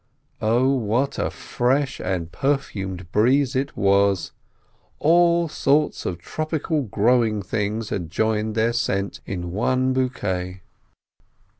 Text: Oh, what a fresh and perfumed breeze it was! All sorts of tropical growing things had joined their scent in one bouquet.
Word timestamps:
Oh, 0.41 0.73
what 0.73 1.19
a 1.19 1.29
fresh 1.29 1.99
and 2.01 2.31
perfumed 2.31 3.11
breeze 3.11 3.55
it 3.55 3.77
was! 3.77 4.31
All 4.97 5.47
sorts 5.47 6.07
of 6.07 6.17
tropical 6.17 6.81
growing 6.81 7.43
things 7.43 7.89
had 7.89 8.09
joined 8.09 8.55
their 8.55 8.73
scent 8.73 9.21
in 9.27 9.51
one 9.51 9.93
bouquet. 9.93 10.63